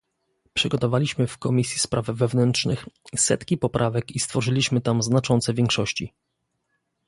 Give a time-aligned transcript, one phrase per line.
[0.53, 6.13] Przygotowaliśmy w Komisji Spraw Wewnętrznych setki poprawek i stworzyliśmy tam znaczące większości